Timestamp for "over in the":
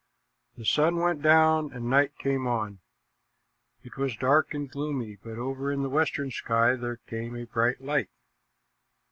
5.37-5.91